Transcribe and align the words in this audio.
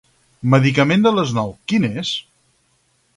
Medicament 0.53 1.05
de 1.07 1.11
les 1.17 1.33
nou, 1.39 1.51
quin 1.73 1.85
és? 1.91 2.17